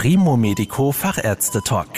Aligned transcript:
Primo 0.00 0.36
Medico 0.36 0.92
Fachärzte 0.92 1.60
Talk. 1.60 1.88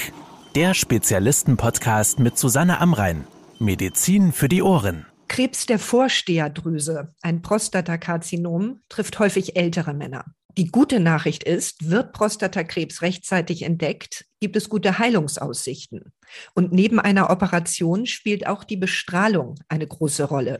Der 0.54 0.72
Spezialisten-Podcast 0.72 2.19
mit 2.19 2.38
Susanne 2.38 2.80
Amrein. 2.80 3.26
Medizin 3.58 4.32
für 4.32 4.48
die 4.48 4.62
Ohren. 4.62 5.04
Krebs 5.29 5.66
der 5.66 5.79
Vorsteherdrüse, 5.79 7.14
ein 7.21 7.42
Prostatakarzinom, 7.42 8.80
trifft 8.88 9.18
häufig 9.18 9.54
ältere 9.54 9.92
Männer. 9.92 10.24
Die 10.56 10.68
gute 10.68 10.98
Nachricht 10.98 11.44
ist, 11.44 11.91
wird 11.91 12.14
Prostatakrebs 12.14 13.02
rechtzeitig 13.02 13.61
entdeckt, 13.61 14.25
gibt 14.41 14.57
es 14.57 14.71
gute 14.71 14.98
Heilungsaussichten. 14.98 16.14
Und 16.55 16.73
neben 16.73 17.01
einer 17.01 17.29
Operation 17.29 18.07
spielt 18.07 18.46
auch 18.46 18.64
die 18.64 18.79
Bestrahlung 18.79 19.57
eine 19.69 19.87
große 19.87 20.25
Rolle. 20.25 20.59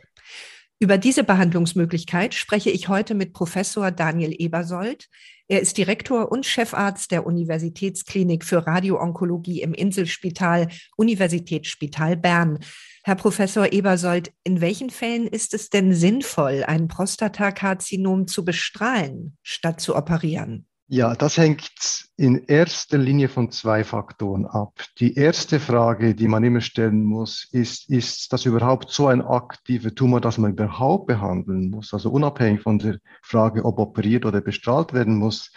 Über 0.79 0.99
diese 0.99 1.25
Behandlungsmöglichkeit 1.25 2.35
spreche 2.35 2.71
ich 2.71 2.89
heute 2.89 3.15
mit 3.15 3.33
Professor 3.33 3.91
Daniel 3.91 4.35
Ebersold. 4.39 5.09
Er 5.51 5.61
ist 5.61 5.77
Direktor 5.79 6.31
und 6.31 6.47
Chefarzt 6.47 7.11
der 7.11 7.27
Universitätsklinik 7.27 8.45
für 8.45 8.69
Radioonkologie 8.69 9.63
im 9.63 9.75
Inselspital 9.75 10.69
Universitätsspital 10.97 12.17
Bern. 12.17 12.61
Herr 13.03 13.17
Professor 13.17 13.73
Ebersold, 13.73 14.33
in 14.45 14.61
welchen 14.61 14.91
Fällen 14.91 15.27
ist 15.27 15.53
es 15.53 15.69
denn 15.69 15.93
sinnvoll, 15.93 16.63
ein 16.65 16.87
Prostatakarzinom 16.87 18.29
zu 18.29 18.45
bestrahlen, 18.45 19.37
statt 19.43 19.81
zu 19.81 19.97
operieren? 19.97 20.69
Ja, 20.87 21.17
das 21.17 21.37
hängt 21.37 22.00
in 22.21 22.45
erster 22.45 22.99
Linie 22.99 23.31
von 23.31 23.51
zwei 23.51 23.83
Faktoren 23.83 24.45
ab. 24.45 24.75
Die 24.99 25.15
erste 25.15 25.59
Frage, 25.59 26.15
die 26.15 26.29
man 26.29 26.45
immer 26.45 26.61
stellen 26.61 27.03
muss, 27.03 27.49
ist, 27.51 27.89
ist 27.89 28.31
das 28.35 28.45
überhaupt 28.45 28.91
so 28.91 29.07
ein 29.07 29.23
aktiver 29.23 29.95
Tumor, 29.95 30.21
dass 30.21 30.37
man 30.37 30.51
überhaupt 30.51 31.07
behandeln 31.07 31.71
muss? 31.71 31.95
Also 31.95 32.11
unabhängig 32.11 32.61
von 32.61 32.79
der 32.79 32.99
Frage, 33.23 33.65
ob 33.65 33.79
operiert 33.79 34.27
oder 34.27 34.43
bestrahlt 34.43 34.93
werden 34.93 35.17
muss, 35.17 35.51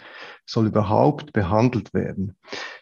soll 0.46 0.68
überhaupt 0.68 1.34
behandelt 1.34 1.92
werden. 1.92 2.34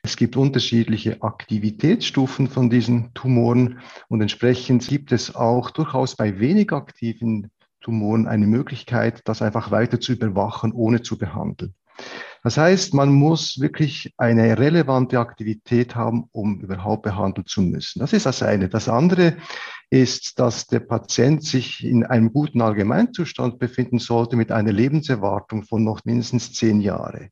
Es 0.04 0.16
gibt 0.16 0.37
unterschiedliche 0.37 1.20
Aktivitätsstufen 1.20 2.46
von 2.46 2.70
diesen 2.70 3.12
Tumoren 3.14 3.80
und 4.07 4.20
entsprechend 4.20 4.87
gibt 4.87 5.10
es 5.10 5.35
auch 5.35 5.73
durchaus 5.73 6.14
bei 6.14 6.38
wenig 6.38 6.70
aktiven 6.70 7.51
Tumoren 7.80 8.29
eine 8.29 8.46
Möglichkeit, 8.46 9.23
das 9.24 9.42
einfach 9.42 9.73
weiter 9.73 9.98
zu 9.98 10.12
überwachen, 10.12 10.70
ohne 10.70 11.02
zu 11.02 11.18
behandeln. 11.18 11.74
Das 12.43 12.57
heißt, 12.57 12.93
man 12.95 13.12
muss 13.12 13.60
wirklich 13.60 14.12
eine 14.16 14.59
relevante 14.59 15.21
Aktivität 15.21 15.95
haben, 15.95 16.24
um 16.32 16.60
überhaupt 16.60 17.02
behandelt 17.02 17.48
zu 17.48 17.62
müssen. 17.62 18.01
Das 18.01 18.12
ist 18.12 18.26
das 18.26 18.43
eine. 18.43 18.68
Das 18.68 18.88
andere 18.88 19.37
ist, 19.90 20.38
dass 20.38 20.66
der 20.66 20.80
Patient 20.80 21.45
sich 21.45 21.85
in 21.85 22.04
einem 22.04 22.32
guten 22.32 22.63
Allgemeinzustand 22.63 23.59
befinden 23.59 23.98
sollte 23.98 24.37
mit 24.37 24.51
einer 24.51 24.73
Lebenserwartung 24.73 25.65
von 25.65 25.85
noch 25.85 26.04
mindestens 26.04 26.52
zehn 26.52 26.80
Jahre. 26.80 27.29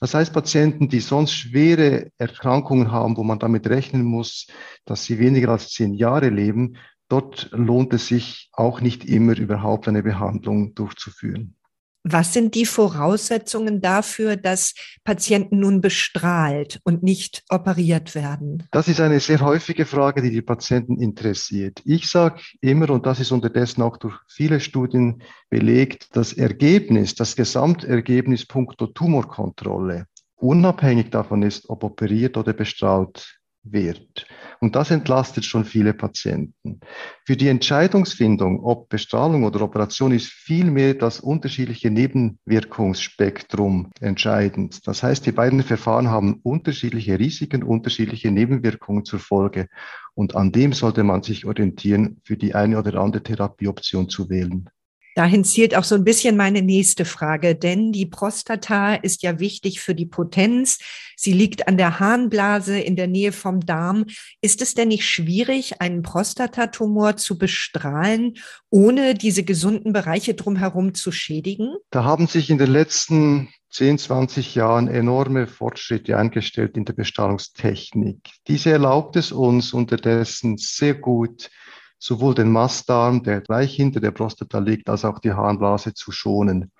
Das 0.00 0.14
heißt, 0.14 0.32
Patienten, 0.32 0.88
die 0.88 1.00
sonst 1.00 1.34
schwere 1.34 2.10
Erkrankungen 2.16 2.90
haben, 2.90 3.16
wo 3.16 3.24
man 3.24 3.38
damit 3.38 3.68
rechnen 3.68 4.04
muss, 4.04 4.46
dass 4.86 5.04
sie 5.04 5.18
weniger 5.18 5.50
als 5.50 5.70
zehn 5.70 5.92
Jahre 5.92 6.30
leben, 6.30 6.78
dort 7.08 7.50
lohnt 7.52 7.92
es 7.92 8.06
sich 8.06 8.48
auch 8.52 8.80
nicht 8.80 9.04
immer 9.04 9.36
überhaupt 9.36 9.86
eine 9.86 10.02
Behandlung 10.02 10.74
durchzuführen. 10.74 11.57
Was 12.04 12.32
sind 12.32 12.54
die 12.54 12.64
Voraussetzungen 12.64 13.80
dafür, 13.80 14.36
dass 14.36 14.74
Patienten 15.04 15.58
nun 15.60 15.80
bestrahlt 15.80 16.80
und 16.84 17.02
nicht 17.02 17.42
operiert 17.50 18.14
werden? 18.14 18.62
Das 18.70 18.88
ist 18.88 19.00
eine 19.00 19.20
sehr 19.20 19.40
häufige 19.40 19.84
Frage, 19.84 20.22
die 20.22 20.30
die 20.30 20.42
Patienten 20.42 21.00
interessiert. 21.00 21.82
Ich 21.84 22.08
sage 22.08 22.40
immer, 22.60 22.90
und 22.90 23.04
das 23.04 23.20
ist 23.20 23.32
unterdessen 23.32 23.82
auch 23.82 23.96
durch 23.96 24.16
viele 24.28 24.60
Studien 24.60 25.22
belegt, 25.50 26.08
das 26.12 26.32
Ergebnis, 26.32 27.14
das 27.14 27.36
Gesamtergebnis 27.36 28.46
punkto 28.46 28.86
Tumorkontrolle, 28.86 30.06
unabhängig 30.36 31.10
davon 31.10 31.42
ist, 31.42 31.68
ob 31.68 31.82
operiert 31.84 32.36
oder 32.36 32.52
bestrahlt 32.52 33.37
wird. 33.62 34.26
Und 34.60 34.76
das 34.76 34.90
entlastet 34.90 35.44
schon 35.44 35.64
viele 35.64 35.94
Patienten. 35.94 36.80
Für 37.24 37.36
die 37.36 37.48
Entscheidungsfindung, 37.48 38.64
ob 38.64 38.88
Bestrahlung 38.88 39.44
oder 39.44 39.62
Operation, 39.62 40.12
ist 40.12 40.26
vielmehr 40.26 40.94
das 40.94 41.20
unterschiedliche 41.20 41.90
Nebenwirkungsspektrum 41.90 43.90
entscheidend. 44.00 44.86
Das 44.86 45.02
heißt, 45.02 45.26
die 45.26 45.32
beiden 45.32 45.62
Verfahren 45.62 46.08
haben 46.08 46.40
unterschiedliche 46.42 47.18
Risiken, 47.18 47.62
unterschiedliche 47.62 48.30
Nebenwirkungen 48.30 49.04
zur 49.04 49.20
Folge. 49.20 49.68
Und 50.14 50.34
an 50.34 50.50
dem 50.50 50.72
sollte 50.72 51.04
man 51.04 51.22
sich 51.22 51.46
orientieren, 51.46 52.20
für 52.24 52.36
die 52.36 52.54
eine 52.54 52.78
oder 52.78 53.00
andere 53.00 53.22
Therapieoption 53.22 54.08
zu 54.08 54.28
wählen. 54.28 54.68
Dahin 55.18 55.42
zielt 55.42 55.74
auch 55.74 55.82
so 55.82 55.96
ein 55.96 56.04
bisschen 56.04 56.36
meine 56.36 56.62
nächste 56.62 57.04
Frage, 57.04 57.56
denn 57.56 57.90
die 57.90 58.06
Prostata 58.06 58.94
ist 58.94 59.24
ja 59.24 59.40
wichtig 59.40 59.80
für 59.80 59.96
die 59.96 60.06
Potenz. 60.06 60.78
Sie 61.16 61.32
liegt 61.32 61.66
an 61.66 61.76
der 61.76 61.98
Harnblase 61.98 62.78
in 62.78 62.94
der 62.94 63.08
Nähe 63.08 63.32
vom 63.32 63.58
Darm. 63.66 64.04
Ist 64.42 64.62
es 64.62 64.74
denn 64.74 64.86
nicht 64.86 65.04
schwierig, 65.04 65.80
einen 65.80 66.02
Prostatatumor 66.02 67.16
zu 67.16 67.36
bestrahlen, 67.36 68.34
ohne 68.70 69.14
diese 69.14 69.42
gesunden 69.42 69.92
Bereiche 69.92 70.34
drumherum 70.34 70.94
zu 70.94 71.10
schädigen? 71.10 71.74
Da 71.90 72.04
haben 72.04 72.28
sich 72.28 72.48
in 72.48 72.58
den 72.58 72.70
letzten 72.70 73.48
10, 73.70 73.98
20 73.98 74.54
Jahren 74.54 74.86
enorme 74.86 75.48
Fortschritte 75.48 76.16
eingestellt 76.16 76.76
in 76.76 76.84
der 76.84 76.92
Bestrahlungstechnik. 76.92 78.18
Diese 78.46 78.70
erlaubt 78.70 79.16
es 79.16 79.32
uns 79.32 79.72
unterdessen 79.72 80.58
sehr 80.58 80.94
gut, 80.94 81.50
sowohl 81.98 82.34
den 82.34 82.52
Mastdarm, 82.52 83.22
der 83.22 83.40
gleich 83.40 83.74
hinter 83.74 84.00
der 84.00 84.12
Prostata 84.12 84.58
liegt, 84.58 84.88
als 84.88 85.04
auch 85.04 85.18
die 85.18 85.32
Harnblase 85.32 85.94
zu 85.94 86.12
schonen. 86.12 86.72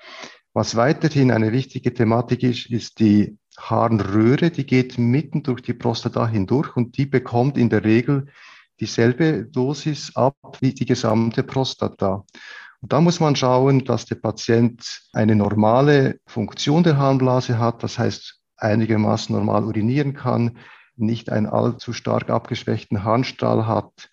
Was 0.54 0.76
weiterhin 0.76 1.30
eine 1.30 1.52
wichtige 1.52 1.92
Thematik 1.92 2.42
ist, 2.42 2.70
ist 2.70 3.00
die 3.00 3.38
Harnröhre, 3.58 4.50
die 4.50 4.66
geht 4.66 4.98
mitten 4.98 5.42
durch 5.42 5.62
die 5.62 5.74
Prostata 5.74 6.26
hindurch 6.26 6.76
und 6.76 6.96
die 6.96 7.06
bekommt 7.06 7.58
in 7.58 7.68
der 7.68 7.84
Regel 7.84 8.26
dieselbe 8.80 9.44
Dosis 9.44 10.14
ab 10.14 10.36
wie 10.60 10.72
die 10.72 10.86
gesamte 10.86 11.42
Prostata. 11.42 12.24
Und 12.80 12.92
da 12.92 13.00
muss 13.00 13.18
man 13.18 13.34
schauen, 13.34 13.84
dass 13.84 14.06
der 14.06 14.14
Patient 14.16 15.02
eine 15.12 15.34
normale 15.34 16.20
Funktion 16.26 16.84
der 16.84 16.96
Harnblase 16.96 17.58
hat, 17.58 17.82
das 17.82 17.98
heißt 17.98 18.40
einigermaßen 18.56 19.34
normal 19.34 19.64
urinieren 19.64 20.14
kann, 20.14 20.58
nicht 20.96 21.30
einen 21.30 21.46
allzu 21.46 21.92
stark 21.92 22.30
abgeschwächten 22.30 23.04
Harnstrahl 23.04 23.66
hat, 23.66 24.10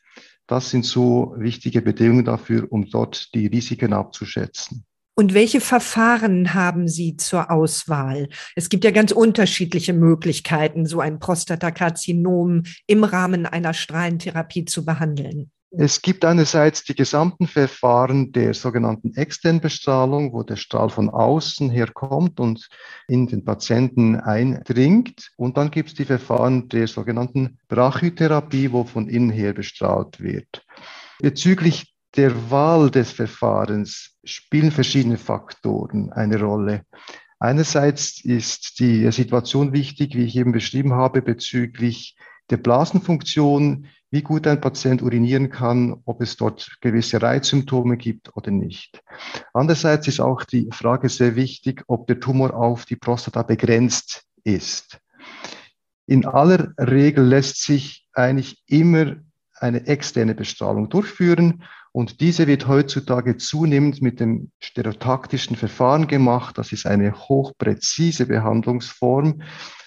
das 0.47 0.69
sind 0.69 0.85
so 0.85 1.33
wichtige 1.37 1.81
Bedingungen 1.81 2.25
dafür, 2.25 2.67
um 2.71 2.89
dort 2.89 3.33
die 3.33 3.47
Risiken 3.47 3.93
abzuschätzen. 3.93 4.85
Und 5.17 5.33
welche 5.33 5.61
Verfahren 5.61 6.53
haben 6.53 6.89
Sie 6.89 7.15
zur 7.15 7.49
Auswahl? 7.49 8.27
Es 8.55 8.67
gibt 8.67 8.83
ja 8.83 8.91
ganz 8.91 9.13
unterschiedliche 9.13 9.93
Möglichkeiten, 9.93 10.85
so 10.85 10.99
ein 10.99 11.19
Prostatakarzinom 11.19 12.63
im 12.85 13.03
Rahmen 13.05 13.45
einer 13.45 13.73
Strahlentherapie 13.73 14.65
zu 14.65 14.83
behandeln. 14.83 15.51
Es 15.77 16.01
gibt 16.01 16.23
einerseits 16.23 16.83
die 16.83 16.95
gesamten 16.95 17.47
Verfahren 17.47 18.31
der 18.31 18.53
sogenannten 18.53 19.13
externen 19.15 19.59
Bestrahlung, 19.59 20.31
wo 20.31 20.43
der 20.43 20.55
Strahl 20.55 20.89
von 20.89 21.09
außen 21.09 21.69
herkommt 21.69 22.39
und 22.39 22.69
in 23.07 23.27
den 23.27 23.43
Patienten 23.43 24.15
eindringt. 24.15 25.31
Und 25.35 25.57
dann 25.57 25.71
gibt 25.71 25.89
es 25.89 25.95
die 25.95 26.05
Verfahren 26.05 26.69
der 26.69 26.87
sogenannten 26.87 27.57
Brachytherapie, 27.67 28.71
wo 28.71 28.85
von 28.85 29.09
innen 29.09 29.31
her 29.31 29.53
bestrahlt 29.53 30.21
wird. 30.21 30.65
Bezüglich 31.19 31.93
der 32.15 32.49
Wahl 32.49 32.89
des 32.89 33.11
Verfahrens 33.11 34.17
spielen 34.23 34.71
verschiedene 34.71 35.17
Faktoren 35.17 36.11
eine 36.13 36.39
Rolle. 36.39 36.83
Einerseits 37.39 38.23
ist 38.23 38.79
die 38.79 39.11
Situation 39.11 39.73
wichtig, 39.73 40.15
wie 40.15 40.23
ich 40.23 40.37
eben 40.37 40.53
beschrieben 40.53 40.93
habe, 40.93 41.21
bezüglich 41.21 42.15
der 42.49 42.57
Blasenfunktion, 42.57 43.87
wie 44.15 44.21
gut 44.21 44.47
ein 44.47 44.61
Patient 44.61 45.01
urinieren 45.01 45.49
kann, 45.49 46.01
ob 46.05 46.21
es 46.21 46.37
dort 46.37 46.77
gewisse 46.79 47.21
Reizsymptome 47.21 47.97
gibt 47.97 48.33
oder 48.37 48.49
nicht. 48.49 49.03
Andererseits 49.53 50.07
ist 50.07 50.21
auch 50.21 50.45
die 50.45 50.69
Frage 50.71 51.09
sehr 51.09 51.35
wichtig, 51.35 51.83
ob 51.87 52.07
der 52.07 52.21
Tumor 52.21 52.53
auf 52.53 52.85
die 52.85 52.95
Prostata 52.95 53.43
begrenzt 53.43 54.23
ist. 54.45 55.01
In 56.05 56.25
aller 56.25 56.73
Regel 56.77 57.25
lässt 57.25 57.61
sich 57.61 58.07
eigentlich 58.13 58.63
immer 58.67 59.17
eine 59.55 59.85
externe 59.85 60.33
Bestrahlung 60.33 60.87
durchführen 60.87 61.65
und 61.95 62.19
diese 62.19 62.45
wird 62.45 62.67
heutzutage 62.67 63.37
zunehmend 63.37 64.01
mit 64.01 64.19
dem 64.19 64.51
stereotaktischen 64.59 65.55
Verfahren 65.55 66.07
gemacht. 66.07 66.57
Das 66.57 66.73
ist 66.73 66.85
eine 66.85 67.13
hochpräzise 67.13 68.25
Behandlungsform, 68.25 69.41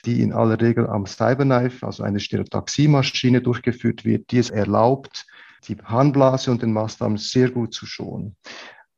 die 0.07 0.23
in 0.23 0.33
aller 0.33 0.59
Regel 0.59 0.87
am 0.87 1.05
Cyberknife, 1.05 1.85
also 1.85 2.05
eine 2.05 2.19
Stereotaxiemaschine, 2.19 3.43
durchgeführt 3.43 4.07
wird, 4.07 4.31
die 4.31 4.39
es 4.39 4.49
erlaubt, 4.49 5.27
die 5.69 5.77
Harnblase 5.85 6.51
und 6.51 6.63
den 6.63 6.73
Mastdarm 6.73 7.19
sehr 7.19 7.51
gut 7.51 7.75
zu 7.75 7.85
schonen. 7.85 8.37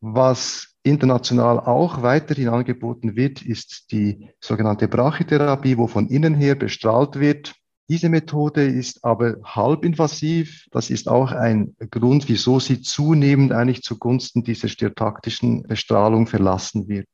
Was 0.01 0.77
international 0.85 1.59
auch 1.59 2.03
weiterhin 2.03 2.49
angeboten 2.49 3.17
wird, 3.17 3.43
ist 3.43 3.91
die 3.91 4.31
sogenannte 4.39 4.87
Brachytherapie, 4.87 5.79
wo 5.79 5.89
von 5.89 6.06
innen 6.06 6.37
her 6.37 6.55
bestrahlt 6.55 7.19
wird. 7.19 7.56
Diese 7.91 8.09
Methode 8.09 8.65
ist 8.65 9.05
aber 9.05 9.35
halbinvasiv. 9.43 10.67
Das 10.71 10.91
ist 10.91 11.09
auch 11.09 11.33
ein 11.33 11.75
Grund, 11.91 12.29
wieso 12.29 12.61
sie 12.61 12.83
zunehmend 12.83 13.51
eigentlich 13.51 13.83
zugunsten 13.83 14.45
dieser 14.45 14.69
stereotaktischen 14.69 15.65
Bestrahlung 15.65 16.29
verlassen 16.29 16.87
wird. 16.87 17.09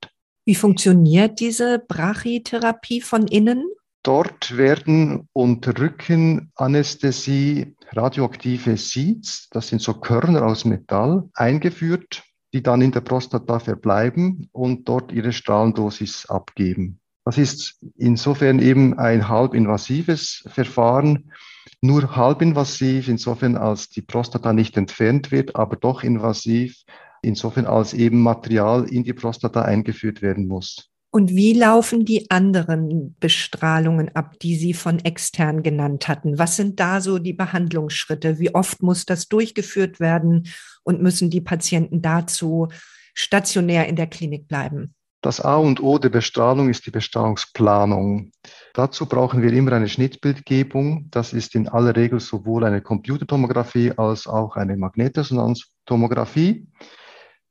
Wie 0.44 0.55
funktioniert 0.55 1.40
diese 1.40 1.78
Brachytherapie 1.78 3.00
von 3.00 3.26
innen? 3.26 3.64
Dort 4.02 4.58
werden 4.58 5.31
unter 5.32 5.78
Rückenanästhesie 5.78 7.75
radioaktive 7.93 8.76
Seeds, 8.76 9.49
das 9.50 9.69
sind 9.69 9.81
so 9.81 9.94
Körner 9.94 10.44
aus 10.44 10.67
Metall, 10.67 11.26
eingeführt, 11.32 12.23
die 12.52 12.62
dann 12.62 12.82
in 12.82 12.93
der 12.93 13.00
Prostata 13.00 13.61
verbleiben 13.61 14.50
und 14.52 14.87
dort 14.87 15.11
ihre 15.11 15.32
Strahlendosis 15.32 16.26
abgeben. 16.26 17.00
Das 17.26 17.38
ist 17.38 17.81
insofern 17.96 18.61
eben 18.61 18.96
ein 19.00 19.28
halbinvasives 19.28 20.44
Verfahren, 20.46 21.32
nur 21.81 22.14
halbinvasiv 22.14 23.08
insofern, 23.08 23.56
als 23.56 23.88
die 23.88 24.00
Prostata 24.00 24.52
nicht 24.52 24.76
entfernt 24.76 25.32
wird, 25.32 25.56
aber 25.56 25.75
doch 25.75 26.05
invasiv 26.05 26.84
insofern, 27.23 27.67
als 27.67 27.94
eben 27.94 28.23
Material 28.23 28.88
in 28.88 29.02
die 29.02 29.12
Prostata 29.12 29.62
eingeführt 29.62 30.23
werden 30.23 30.46
muss. 30.46 30.88
Und 31.11 31.31
wie 31.31 31.52
laufen 31.52 32.05
die 32.05 32.31
anderen 32.31 33.17
Bestrahlungen 33.19 34.14
ab, 34.14 34.38
die 34.38 34.55
Sie 34.55 34.73
von 34.73 35.00
extern 35.00 35.64
genannt 35.64 36.06
hatten? 36.06 36.38
Was 36.38 36.55
sind 36.55 36.78
da 36.78 37.00
so 37.00 37.19
die 37.19 37.32
Behandlungsschritte? 37.32 38.38
Wie 38.38 38.55
oft 38.55 38.82
muss 38.82 39.05
das 39.05 39.26
durchgeführt 39.26 39.99
werden 39.99 40.46
und 40.84 41.02
müssen 41.02 41.28
die 41.28 41.40
Patienten 41.40 42.02
dazu 42.02 42.69
stationär 43.14 43.88
in 43.88 43.96
der 43.96 44.06
Klinik 44.06 44.46
bleiben? 44.46 44.95
Das 45.22 45.40
A 45.40 45.56
und 45.56 45.82
O 45.82 45.98
der 45.98 46.10
Bestrahlung 46.10 46.68
ist 46.68 46.86
die 46.86 46.90
Bestrahlungsplanung. 46.90 48.30
Dazu 48.74 49.06
brauchen 49.06 49.42
wir 49.42 49.52
immer 49.52 49.72
eine 49.72 49.88
Schnittbildgebung. 49.88 51.08
Das 51.10 51.32
ist 51.32 51.54
in 51.54 51.68
aller 51.68 51.96
Regel 51.96 52.20
sowohl 52.20 52.64
eine 52.64 52.82
Computertomographie 52.82 53.92
als 53.96 54.26
auch 54.26 54.56
eine 54.56 54.76
Magnetresonanztomographie, 54.76 56.68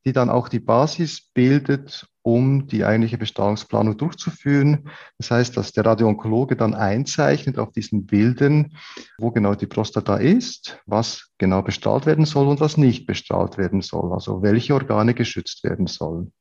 die 0.05 0.13
dann 0.13 0.29
auch 0.29 0.47
die 0.47 0.59
Basis 0.59 1.29
bildet, 1.33 2.07
um 2.21 2.67
die 2.67 2.85
eigentliche 2.85 3.17
Bestrahlungsplanung 3.17 3.97
durchzuführen. 3.97 4.89
Das 5.17 5.31
heißt, 5.31 5.57
dass 5.57 5.71
der 5.73 5.85
Radioonkologe 5.85 6.55
dann 6.55 6.73
einzeichnet 6.73 7.59
auf 7.59 7.71
diesen 7.71 8.05
Bildern, 8.05 8.77
wo 9.17 9.31
genau 9.31 9.53
die 9.55 9.67
Prostata 9.67 10.17
ist, 10.17 10.79
was 10.85 11.31
genau 11.37 11.61
bestrahlt 11.61 12.05
werden 12.05 12.25
soll 12.25 12.47
und 12.47 12.59
was 12.59 12.77
nicht 12.77 13.05
bestrahlt 13.05 13.57
werden 13.57 13.81
soll, 13.81 14.13
also 14.13 14.41
welche 14.41 14.73
Organe 14.73 15.13
geschützt 15.13 15.63
werden 15.63 15.87
sollen. 15.87 16.31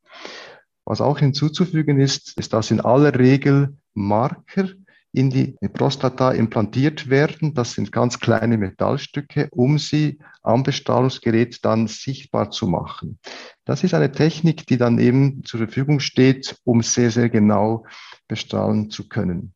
Was 0.84 1.00
auch 1.00 1.18
hinzuzufügen 1.18 1.98
ist, 1.98 2.38
ist, 2.38 2.52
dass 2.52 2.70
in 2.70 2.80
aller 2.80 3.18
Regel 3.18 3.76
Marker 3.94 4.68
in 5.14 5.30
die 5.30 5.56
Prostata 5.72 6.32
implantiert 6.32 7.08
werden. 7.08 7.54
Das 7.54 7.72
sind 7.74 7.92
ganz 7.92 8.18
kleine 8.18 8.58
Metallstücke, 8.58 9.48
um 9.52 9.78
sie 9.78 10.18
am 10.42 10.64
Bestrahlungsgerät 10.64 11.64
dann 11.64 11.86
sichtbar 11.86 12.50
zu 12.50 12.66
machen. 12.66 13.18
Das 13.64 13.84
ist 13.84 13.94
eine 13.94 14.10
Technik, 14.10 14.66
die 14.66 14.76
dann 14.76 14.98
eben 14.98 15.44
zur 15.44 15.58
Verfügung 15.60 16.00
steht, 16.00 16.56
um 16.64 16.82
sehr, 16.82 17.12
sehr 17.12 17.30
genau 17.30 17.84
bestrahlen 18.26 18.90
zu 18.90 19.08
können. 19.08 19.54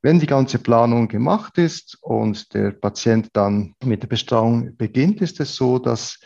Wenn 0.00 0.18
die 0.18 0.26
ganze 0.26 0.58
Planung 0.58 1.08
gemacht 1.08 1.58
ist 1.58 1.98
und 2.00 2.54
der 2.54 2.70
Patient 2.70 3.28
dann 3.34 3.74
mit 3.84 4.02
der 4.02 4.08
Bestrahlung 4.08 4.76
beginnt, 4.76 5.20
ist 5.20 5.40
es 5.40 5.56
so, 5.56 5.78
dass 5.78 6.20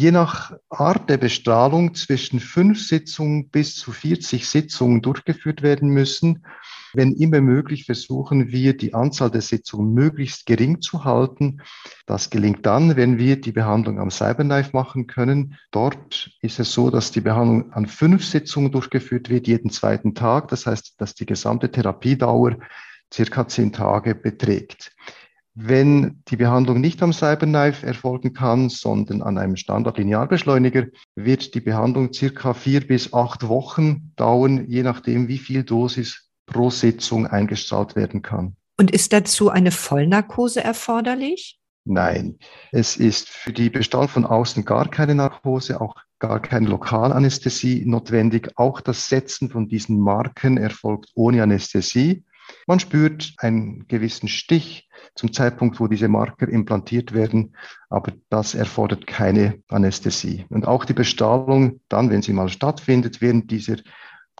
je 0.00 0.12
nach 0.12 0.54
Art 0.70 1.10
der 1.10 1.18
Bestrahlung 1.18 1.94
zwischen 1.94 2.40
fünf 2.40 2.80
Sitzungen 2.82 3.50
bis 3.50 3.76
zu 3.76 3.92
40 3.92 4.48
Sitzungen 4.48 5.02
durchgeführt 5.02 5.60
werden 5.60 5.90
müssen. 5.90 6.46
Wenn 6.94 7.12
immer 7.12 7.42
möglich, 7.42 7.84
versuchen 7.84 8.50
wir, 8.50 8.74
die 8.74 8.94
Anzahl 8.94 9.30
der 9.30 9.42
Sitzungen 9.42 9.92
möglichst 9.92 10.46
gering 10.46 10.80
zu 10.80 11.04
halten. 11.04 11.60
Das 12.06 12.30
gelingt 12.30 12.64
dann, 12.64 12.96
wenn 12.96 13.18
wir 13.18 13.38
die 13.38 13.52
Behandlung 13.52 14.00
am 14.00 14.10
Cyberknife 14.10 14.70
machen 14.72 15.06
können. 15.06 15.58
Dort 15.70 16.30
ist 16.40 16.58
es 16.58 16.72
so, 16.72 16.88
dass 16.88 17.10
die 17.10 17.20
Behandlung 17.20 17.70
an 17.74 17.84
fünf 17.84 18.24
Sitzungen 18.24 18.72
durchgeführt 18.72 19.28
wird, 19.28 19.48
jeden 19.48 19.68
zweiten 19.68 20.14
Tag. 20.14 20.48
Das 20.48 20.64
heißt, 20.64 20.94
dass 20.96 21.14
die 21.14 21.26
gesamte 21.26 21.70
Therapiedauer 21.70 22.56
circa 23.12 23.46
zehn 23.46 23.70
Tage 23.70 24.14
beträgt. 24.14 24.92
Wenn 25.62 26.22
die 26.28 26.36
Behandlung 26.36 26.80
nicht 26.80 27.02
am 27.02 27.12
Cyberknife 27.12 27.84
erfolgen 27.84 28.32
kann, 28.32 28.70
sondern 28.70 29.20
an 29.20 29.36
einem 29.36 29.56
Standard-Linearbeschleuniger, 29.56 30.86
wird 31.16 31.54
die 31.54 31.60
Behandlung 31.60 32.14
circa 32.14 32.54
vier 32.54 32.86
bis 32.86 33.12
acht 33.12 33.46
Wochen 33.46 34.12
dauern, 34.16 34.64
je 34.68 34.82
nachdem, 34.82 35.28
wie 35.28 35.36
viel 35.36 35.62
Dosis 35.62 36.30
pro 36.46 36.70
Sitzung 36.70 37.26
eingestrahlt 37.26 37.94
werden 37.94 38.22
kann. 38.22 38.56
Und 38.78 38.90
ist 38.90 39.12
dazu 39.12 39.50
eine 39.50 39.70
Vollnarkose 39.70 40.64
erforderlich? 40.64 41.60
Nein, 41.84 42.38
es 42.72 42.96
ist 42.96 43.28
für 43.28 43.52
die 43.52 43.68
Bestrahlung 43.68 44.08
von 44.08 44.24
außen 44.24 44.64
gar 44.64 44.88
keine 44.88 45.14
Narkose, 45.14 45.78
auch 45.82 45.96
gar 46.18 46.40
keine 46.40 46.68
Lokalanästhesie 46.68 47.84
notwendig. 47.84 48.50
Auch 48.56 48.80
das 48.80 49.10
Setzen 49.10 49.50
von 49.50 49.68
diesen 49.68 50.00
Marken 50.00 50.56
erfolgt 50.56 51.10
ohne 51.14 51.42
Anästhesie. 51.42 52.24
Man 52.66 52.80
spürt 52.80 53.34
einen 53.38 53.86
gewissen 53.88 54.28
Stich 54.28 54.88
zum 55.14 55.32
Zeitpunkt, 55.32 55.80
wo 55.80 55.86
diese 55.86 56.08
Marker 56.08 56.48
implantiert 56.48 57.12
werden, 57.12 57.56
aber 57.88 58.12
das 58.28 58.54
erfordert 58.54 59.06
keine 59.06 59.62
Anästhesie. 59.68 60.46
Und 60.48 60.66
auch 60.66 60.84
die 60.84 60.92
Bestrahlung 60.92 61.80
dann, 61.88 62.10
wenn 62.10 62.22
sie 62.22 62.32
mal 62.32 62.48
stattfindet, 62.48 63.20
während 63.20 63.50
dieser 63.50 63.76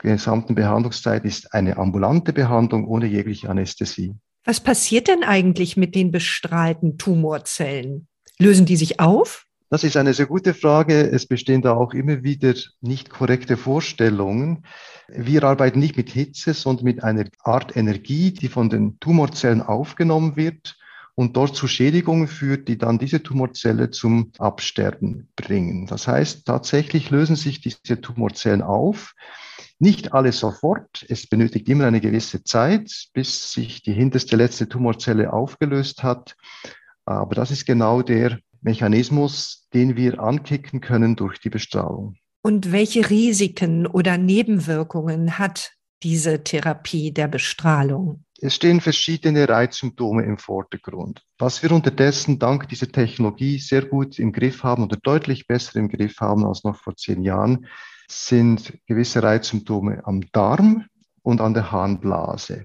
gesamten 0.01 0.55
Behandlungszeit 0.55 1.25
ist 1.25 1.53
eine 1.55 1.77
ambulante 1.77 2.33
Behandlung 2.33 2.87
ohne 2.87 3.07
jegliche 3.07 3.51
Anästhesie. 3.51 4.15
Was 4.45 4.61
passiert 4.61 5.09
denn 5.09 5.23
eigentlich 5.23 5.77
mit 5.77 5.95
den 5.95 6.11
bestrahlten 6.11 6.97
Tumorzellen? 6.97 8.09
Lösen 8.39 8.65
die 8.65 8.77
sich 8.77 9.01
auf? 9.01 9.47
Das 9.72 9.84
ist 9.84 9.96
eine 9.96 10.14
sehr 10.14 10.26
gute 10.26 10.52
Frage. 10.52 11.12
Es 11.12 11.26
bestehen 11.26 11.62
da 11.62 11.75
auch 11.75 11.94
immer 11.94 12.25
wieder 12.25 12.55
nicht 12.81 13.08
korrekte 13.08 13.56
Vorstellungen. 13.56 14.64
Wir 15.06 15.44
arbeiten 15.44 15.78
nicht 15.78 15.96
mit 15.96 16.11
Hitze, 16.11 16.55
sondern 16.55 16.87
mit 16.87 17.05
einer 17.05 17.26
Art 17.44 17.76
Energie, 17.76 18.32
die 18.32 18.49
von 18.49 18.69
den 18.69 18.99
Tumorzellen 18.99 19.62
aufgenommen 19.62 20.34
wird 20.34 20.76
und 21.14 21.37
dort 21.37 21.55
zu 21.55 21.69
Schädigungen 21.69 22.26
führt, 22.26 22.67
die 22.67 22.78
dann 22.78 22.99
diese 22.99 23.22
Tumorzelle 23.22 23.90
zum 23.90 24.32
Absterben 24.40 25.28
bringen. 25.37 25.87
Das 25.87 26.08
heißt, 26.08 26.46
tatsächlich 26.46 27.11
lösen 27.11 27.37
sich 27.37 27.61
diese 27.61 28.00
Tumorzellen 28.00 28.62
auf. 28.62 29.14
Nicht 29.78 30.12
alle 30.12 30.32
sofort. 30.32 31.06
Es 31.08 31.28
benötigt 31.28 31.69
immer 31.69 31.87
eine 31.87 32.00
gewisse 32.00 32.43
Zeit, 32.43 32.90
bis 33.12 33.52
sich 33.52 33.82
die 33.82 33.93
hinterste 33.93 34.34
letzte 34.34 34.69
Tumorzelle 34.69 35.32
aufgelöst 35.32 36.02
hat. 36.02 36.34
Aber 37.05 37.37
das 37.37 37.52
ist 37.52 37.67
genau 37.67 38.02
der 38.02 38.40
Mechanismus, 38.62 39.69
den 39.73 39.97
wir 39.97 40.21
ankicken 40.21 40.81
können 40.81 41.17
durch 41.17 41.39
die 41.39 41.51
Bestrahlung. 41.51 42.17
Und 42.43 42.73
welche 42.73 43.11
Risiken 43.11 43.87
oder 43.87 44.17
Nebenwirkungen 44.17 45.39
hat 45.39 45.73
diese 46.03 46.43
Therapie 46.43 47.12
der 47.12 47.29
Bestrahlung? 47.29 48.25
Es 48.41 48.55
stehen 48.55 48.81
verschiedene 48.81 49.46
Reizsymptome 49.46 50.23
im 50.23 50.39
Vordergrund. 50.39 51.23
Was 51.39 51.63
wir 51.63 51.73
unterdessen 51.73 52.39
dank 52.39 52.69
dieser 52.70 52.91
Technologie 52.91 53.58
sehr 53.58 53.82
gut 53.82 54.19
im 54.19 54.32
Griff 54.32 54.63
haben 54.63 54.84
oder 54.84 54.96
deutlich 54.96 55.46
besser 55.46 55.77
im 55.77 55.89
Griff 55.89 56.19
haben 56.20 56.46
als 56.46 56.65
noch 56.65 56.77
vor 56.77 56.96
zehn 56.96 57.23
Jahren, 57.23 57.67
sind 58.11 58.79
gewisse 58.87 59.23
Reizsymptome 59.23 60.01
am 60.05 60.23
Darm 60.32 60.87
und 61.23 61.43
an 61.43 61.53
der 61.53 61.70
Harnblase. 61.70 62.65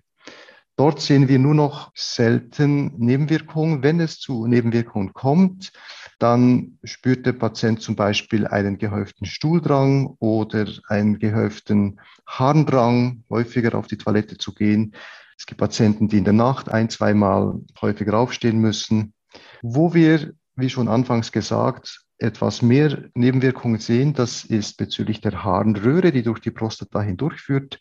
Dort 0.77 0.99
sehen 0.99 1.29
wir 1.29 1.39
nur 1.39 1.55
noch 1.55 1.91
selten 1.95 2.97
Nebenwirkungen. 2.97 3.81
Wenn 3.81 4.01
es 4.01 4.19
zu 4.19 4.45
Nebenwirkungen 4.45 5.13
kommt, 5.13 5.71
dann 6.19 6.77
spürt 6.83 7.25
der 7.25 7.33
Patient 7.33 7.81
zum 7.81 7.95
Beispiel 7.95 8.45
einen 8.45 8.77
gehäuften 8.77 9.25
Stuhldrang 9.25 10.15
oder 10.19 10.67
einen 10.89 11.19
gehäuften 11.19 12.01
Harndrang, 12.27 13.23
häufiger 13.29 13.77
auf 13.77 13.87
die 13.87 13.97
Toilette 13.97 14.37
zu 14.37 14.53
gehen. 14.53 14.95
Es 15.37 15.45
gibt 15.45 15.59
Patienten, 15.59 16.09
die 16.09 16.17
in 16.17 16.23
der 16.25 16.33
Nacht 16.33 16.69
ein, 16.69 16.89
zweimal 16.89 17.61
häufiger 17.81 18.17
aufstehen 18.17 18.59
müssen. 18.59 19.13
Wo 19.61 19.93
wir, 19.93 20.33
wie 20.55 20.69
schon 20.69 20.89
anfangs 20.89 21.31
gesagt, 21.31 22.01
etwas 22.17 22.61
mehr 22.61 23.09
Nebenwirkungen 23.13 23.79
sehen, 23.79 24.13
das 24.13 24.45
ist 24.45 24.77
bezüglich 24.77 25.21
der 25.21 25.43
Harnröhre, 25.43 26.11
die 26.11 26.23
durch 26.23 26.39
die 26.39 26.51
Prostata 26.51 27.01
hindurchführt. 27.01 27.79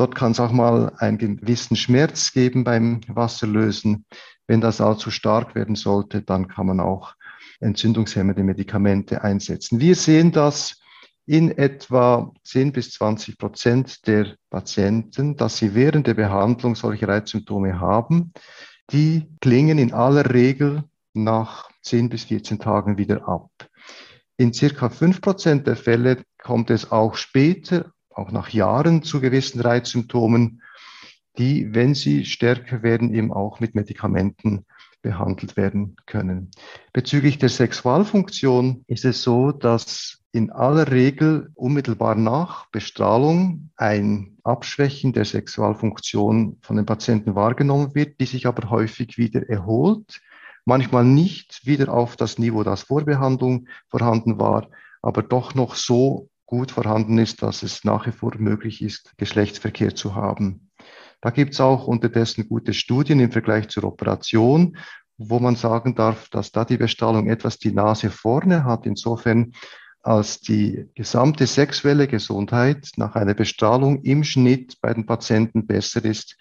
Dort 0.00 0.14
kann 0.14 0.32
es 0.32 0.40
auch 0.40 0.50
mal 0.50 0.94
einen 0.96 1.18
gewissen 1.18 1.76
Schmerz 1.76 2.32
geben 2.32 2.64
beim 2.64 3.02
Wasserlösen. 3.06 4.06
Wenn 4.46 4.62
das 4.62 4.80
allzu 4.80 5.10
stark 5.10 5.54
werden 5.54 5.74
sollte, 5.74 6.22
dann 6.22 6.48
kann 6.48 6.68
man 6.68 6.80
auch 6.80 7.16
entzündungshemmende 7.60 8.42
Medikamente 8.42 9.22
einsetzen. 9.22 9.78
Wir 9.78 9.94
sehen 9.94 10.32
das 10.32 10.80
in 11.26 11.50
etwa 11.50 12.32
10 12.44 12.72
bis 12.72 12.92
20 12.92 13.36
Prozent 13.36 14.06
der 14.06 14.36
Patienten, 14.48 15.36
dass 15.36 15.58
sie 15.58 15.74
während 15.74 16.06
der 16.06 16.14
Behandlung 16.14 16.76
solche 16.76 17.06
Reizsymptome 17.06 17.78
haben. 17.78 18.32
Die 18.92 19.28
klingen 19.42 19.76
in 19.76 19.92
aller 19.92 20.32
Regel 20.32 20.82
nach 21.12 21.68
10 21.82 22.08
bis 22.08 22.24
14 22.24 22.58
Tagen 22.58 22.96
wieder 22.96 23.28
ab. 23.28 23.50
In 24.38 24.54
circa 24.54 24.88
5 24.88 25.20
Prozent 25.20 25.66
der 25.66 25.76
Fälle 25.76 26.22
kommt 26.42 26.70
es 26.70 26.90
auch 26.90 27.16
später, 27.16 27.92
auch 28.10 28.32
nach 28.32 28.50
Jahren 28.50 29.02
zu 29.02 29.20
gewissen 29.20 29.60
Reizsymptomen, 29.60 30.62
die, 31.38 31.74
wenn 31.74 31.94
sie 31.94 32.24
stärker 32.24 32.82
werden, 32.82 33.14
eben 33.14 33.32
auch 33.32 33.60
mit 33.60 33.74
Medikamenten 33.74 34.66
behandelt 35.02 35.56
werden 35.56 35.96
können. 36.06 36.50
Bezüglich 36.92 37.38
der 37.38 37.48
Sexualfunktion 37.48 38.84
ist 38.86 39.04
es 39.04 39.22
so, 39.22 39.52
dass 39.52 40.20
in 40.32 40.50
aller 40.50 40.90
Regel 40.90 41.50
unmittelbar 41.54 42.14
nach 42.14 42.66
Bestrahlung 42.70 43.70
ein 43.76 44.36
Abschwächen 44.44 45.12
der 45.12 45.24
Sexualfunktion 45.24 46.58
von 46.62 46.76
den 46.76 46.86
Patienten 46.86 47.34
wahrgenommen 47.34 47.94
wird, 47.94 48.20
die 48.20 48.26
sich 48.26 48.46
aber 48.46 48.70
häufig 48.70 49.18
wieder 49.18 49.48
erholt. 49.48 50.20
Manchmal 50.64 51.04
nicht 51.04 51.66
wieder 51.66 51.92
auf 51.92 52.16
das 52.16 52.38
Niveau, 52.38 52.62
das 52.62 52.82
vor 52.82 53.04
Behandlung 53.04 53.66
vorhanden 53.88 54.38
war, 54.38 54.68
aber 55.02 55.22
doch 55.22 55.54
noch 55.54 55.74
so 55.74 56.28
gut 56.50 56.72
vorhanden 56.72 57.16
ist, 57.18 57.42
dass 57.42 57.62
es 57.62 57.84
nach 57.84 58.06
wie 58.06 58.12
vor 58.12 58.32
möglich 58.36 58.82
ist, 58.82 59.12
Geschlechtsverkehr 59.16 59.94
zu 59.94 60.16
haben. 60.16 60.68
Da 61.20 61.30
gibt 61.30 61.54
es 61.54 61.60
auch 61.60 61.86
unterdessen 61.86 62.48
gute 62.48 62.74
Studien 62.74 63.20
im 63.20 63.30
Vergleich 63.30 63.68
zur 63.68 63.84
Operation, 63.84 64.76
wo 65.16 65.38
man 65.38 65.54
sagen 65.54 65.94
darf, 65.94 66.28
dass 66.30 66.50
da 66.50 66.64
die 66.64 66.76
Bestrahlung 66.76 67.28
etwas 67.28 67.58
die 67.58 67.72
Nase 67.72 68.10
vorne 68.10 68.64
hat. 68.64 68.84
Insofern 68.84 69.52
als 70.02 70.40
die 70.40 70.86
gesamte 70.94 71.46
sexuelle 71.46 72.08
Gesundheit 72.08 72.88
nach 72.96 73.14
einer 73.14 73.34
Bestrahlung 73.34 74.02
im 74.02 74.24
Schnitt 74.24 74.80
bei 74.80 74.92
den 74.92 75.06
Patienten 75.06 75.66
besser 75.66 76.04
ist 76.04 76.36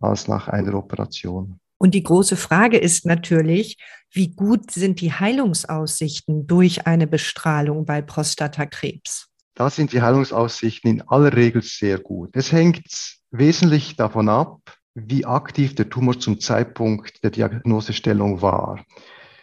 als 0.00 0.26
nach 0.26 0.48
einer 0.48 0.74
Operation. 0.74 1.60
Und 1.78 1.94
die 1.94 2.02
große 2.02 2.36
Frage 2.36 2.78
ist 2.78 3.06
natürlich, 3.06 3.76
wie 4.10 4.34
gut 4.34 4.72
sind 4.72 5.00
die 5.00 5.12
Heilungsaussichten 5.12 6.48
durch 6.48 6.86
eine 6.86 7.06
Bestrahlung 7.06 7.84
bei 7.84 8.02
Prostatakrebs? 8.02 9.31
Da 9.54 9.68
sind 9.70 9.92
die 9.92 10.02
Heilungsaussichten 10.02 10.90
in 10.90 11.02
aller 11.02 11.36
Regel 11.36 11.62
sehr 11.62 11.98
gut. 11.98 12.30
Es 12.34 12.52
hängt 12.52 13.18
wesentlich 13.30 13.96
davon 13.96 14.28
ab, 14.28 14.60
wie 14.94 15.24
aktiv 15.24 15.74
der 15.74 15.88
Tumor 15.88 16.18
zum 16.18 16.40
Zeitpunkt 16.40 17.22
der 17.22 17.30
Diagnosestellung 17.30 18.42
war. 18.42 18.84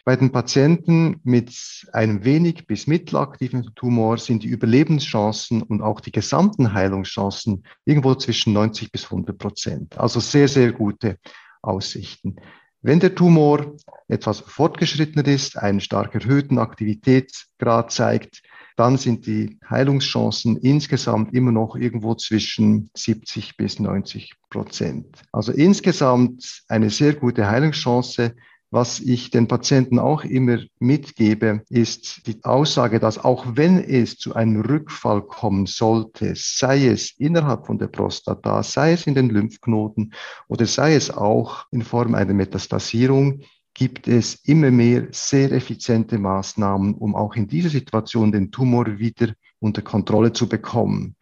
Bei 0.06 0.16
den 0.16 0.32
Patienten 0.32 1.20
mit 1.24 1.86
einem 1.94 2.24
wenig 2.24 2.66
bis 2.66 2.88
mittelaktiven 2.88 3.70
Tumor 3.75 4.18
sind 4.18 4.44
die 4.44 4.48
Überlebenschancen 4.48 5.62
und 5.62 5.82
auch 5.82 6.00
die 6.00 6.12
gesamten 6.12 6.74
Heilungschancen 6.74 7.63
irgendwo 7.86 8.16
zwischen 8.16 8.54
90 8.54 8.92
bis 8.92 9.06
100 9.06 9.38
Prozent. 9.38 9.98
Also 10.00 10.20
sehr, 10.20 10.48
sehr 10.48 10.72
gute 10.72 11.18
Aussichten. 11.62 12.38
Wenn 12.82 13.00
der 13.00 13.13
Tumor 13.13 13.75
etwas 14.08 14.39
fortgeschrittener 14.39 15.28
ist, 15.28 15.58
einen 15.58 15.82
stark 15.82 16.16
erhöhten 16.16 16.58
Aktivitätsgrad 16.58 17.92
zeigt, 17.92 18.42
dann 18.79 18.98
sind 18.98 19.25
die 19.25 19.57
Heilungschancen 19.69 20.55
insgesamt 20.55 21.33
immer 21.33 21.51
noch 21.51 21.75
irgendwo 21.75 22.15
zwischen 22.15 22.89
70 22.95 23.57
bis 23.57 23.77
90 23.77 24.36
Prozent. 24.50 25.21
Also 25.33 25.51
insgesamt 25.51 26.63
eine 26.69 26.89
sehr 26.89 27.13
gute 27.13 27.50
Heilungschance. 27.50 28.36
Was 28.71 29.00
ich 29.00 29.31
den 29.31 29.48
Patienten 29.48 30.00
auch 30.00 30.24
immer 30.24 30.59
mitgebe, 30.79 31.63
ist 31.69 32.27
die 32.27 32.41
Aussage, 32.43 33.00
dass 33.00 33.17
auch 33.17 33.45
wenn 33.55 33.83
es 33.83 34.15
zu 34.15 34.36
einem 34.36 34.62
Rückfall 34.62 35.24
kommen 35.24 35.65
sollte, 35.65 36.33
sei 36.36 36.86
es 36.88 37.12
innerhalb 37.17 37.65
von 37.65 37.79
der 37.79 37.88
Prostata, 37.88 38.63
sei 38.63 38.93
es 38.93 39.07
in 39.07 39.15
den 39.15 39.29
Lymphknoten 39.29 40.13
oder 40.48 40.67
sei 40.67 40.93
es 40.93 41.09
auch 41.09 41.65
in 41.71 41.81
Form 41.81 42.13
einer 42.15 42.33
Metastasierung, 42.33 43.41
gibt 43.79 44.09
es 44.09 44.36
immer 44.43 44.71
mehr 44.71 45.07
sehr 45.12 45.53
effiziente 45.53 46.17
Maßnahmen, 46.17 46.95
um 46.95 47.15
auch 47.15 47.36
in 47.38 47.48
dieser 47.48 47.69
Situation 47.69 48.29
den 48.29 48.51
Tumor 48.51 49.00
wieder 49.00 49.29
unter 49.59 49.81
Kontrolle 49.81 50.33
zu 50.33 50.50
bekommen. 50.50 51.15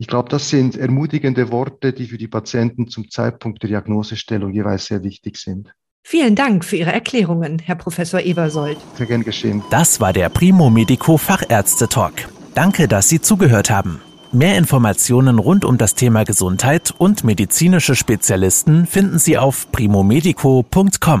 Ich 0.00 0.08
glaube, 0.08 0.28
das 0.28 0.48
sind 0.48 0.76
ermutigende 0.76 1.52
Worte, 1.52 1.92
die 1.92 2.06
für 2.06 2.18
die 2.18 2.26
Patienten 2.26 2.88
zum 2.88 3.08
Zeitpunkt 3.12 3.62
der 3.62 3.68
Diagnosestellung 3.68 4.52
jeweils 4.52 4.86
sehr 4.86 5.04
wichtig 5.04 5.36
sind. 5.36 5.72
Vielen 6.02 6.34
Dank 6.34 6.64
für 6.64 6.74
Ihre 6.74 6.92
Erklärungen, 6.92 7.60
Herr 7.60 7.76
Professor 7.76 8.18
Eversold. 8.18 8.76
Sehr 8.96 9.06
gern 9.06 9.22
geschehen. 9.22 9.62
Das 9.70 10.00
war 10.00 10.12
der 10.12 10.30
Primo 10.30 10.70
Medico 10.70 11.16
Fachärzte 11.16 11.88
Talk. 11.88 12.28
Danke, 12.56 12.88
dass 12.88 13.08
Sie 13.08 13.20
zugehört 13.20 13.70
haben. 13.70 14.00
Mehr 14.32 14.58
Informationen 14.58 15.38
rund 15.38 15.64
um 15.64 15.78
das 15.78 15.94
Thema 15.94 16.24
Gesundheit 16.24 16.92
und 16.98 17.22
medizinische 17.22 17.94
Spezialisten 17.94 18.84
finden 18.84 19.20
Sie 19.20 19.38
auf 19.38 19.70
primomedico.com. 19.70 21.20